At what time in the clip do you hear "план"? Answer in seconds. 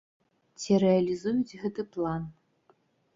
1.93-2.25